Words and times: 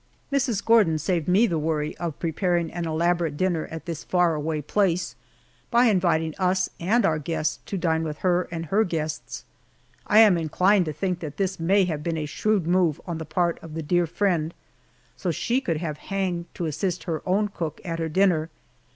Mrs. 0.33 0.65
Gordon 0.65 0.97
saved 0.97 1.27
me 1.27 1.45
the 1.45 1.59
worry 1.59 1.95
of 1.97 2.17
preparing 2.17 2.71
an 2.73 2.87
elaborate 2.87 3.37
dinner 3.37 3.67
at 3.67 3.85
this 3.85 4.03
far 4.03 4.33
away 4.33 4.59
place, 4.59 5.15
by 5.69 5.85
inviting 5.85 6.33
us 6.39 6.71
and 6.79 7.05
our 7.05 7.19
guest 7.19 7.63
to 7.67 7.77
dine 7.77 8.03
with 8.03 8.17
her 8.25 8.47
and 8.49 8.65
her 8.65 8.83
guests. 8.83 9.45
I 10.07 10.17
am 10.21 10.39
inclined 10.39 10.85
to 10.85 10.91
think 10.91 11.19
that 11.19 11.37
this 11.37 11.59
may 11.59 11.85
have 11.85 12.01
been 12.01 12.17
a 12.17 12.25
shrewd 12.25 12.65
move 12.65 12.99
on 13.05 13.19
the 13.19 13.25
part 13.25 13.59
of 13.61 13.75
the 13.75 13.83
dear 13.83 14.07
friend, 14.07 14.55
so 15.15 15.29
she 15.29 15.61
could 15.61 15.77
have 15.77 15.99
Hang 15.99 16.47
to 16.55 16.65
assist 16.65 17.03
her 17.03 17.21
own 17.27 17.49
cook 17.49 17.79
at 17.85 17.99
her 17.99 18.09
dinner. 18.09 18.49